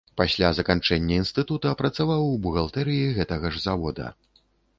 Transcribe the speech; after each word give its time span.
Пасля 0.19 0.47
заканчэння 0.59 1.19
інстытута 1.21 1.73
працаваў 1.83 2.21
у 2.31 2.33
бухгалтэрыі 2.47 3.13
гэтага 3.19 3.47
ж 3.53 3.63
завода. 3.69 4.11